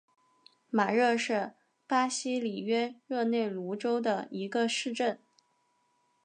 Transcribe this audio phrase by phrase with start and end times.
[0.71, 1.53] 马热是
[1.85, 5.19] 巴西里约热内卢州的一个市镇。